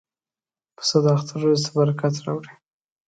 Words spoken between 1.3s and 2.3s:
ورځې ته برکت